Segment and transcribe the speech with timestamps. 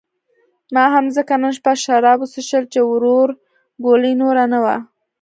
[0.73, 4.75] ما هم ځکه نن شپه شراب وڅښل چې ورورګلوي نوره نه وه.